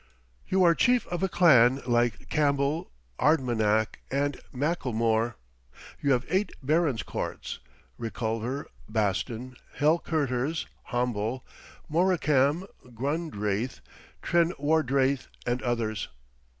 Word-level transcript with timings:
You 0.47 0.63
are 0.63 0.73
chief 0.73 1.05
of 1.09 1.21
a 1.21 1.29
clan, 1.29 1.83
like 1.85 2.27
Campbell, 2.27 2.89
Ardmannach, 3.19 3.99
and 4.09 4.41
Macallummore. 4.51 5.35
You 6.01 6.13
have 6.13 6.25
eight 6.27 6.51
barons' 6.63 7.03
courts 7.03 7.59
Reculver, 7.99 8.65
Baston, 8.89 9.57
Hell 9.75 9.99
Kerters, 9.99 10.65
Homble, 10.89 11.41
Moricambe, 11.87 12.65
Grundraith, 12.91 13.79
Trenwardraith, 14.23 15.27
and 15.45 15.61
others. 15.61 16.07